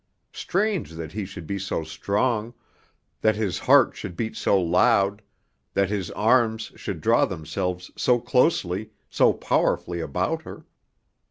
[0.33, 2.55] Strange that he should be so strong,
[3.21, 5.21] that his heart should beat so loud,
[5.75, 10.65] that his arms should draw themselves so closely, so powerfully about her.